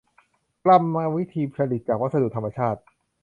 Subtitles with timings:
[0.63, 2.81] กรรมวิธีผลิตจากวัสดุธรรมชาติ